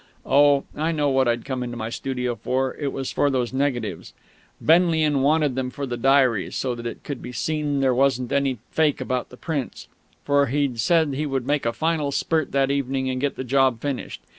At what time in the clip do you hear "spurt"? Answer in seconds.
12.11-12.51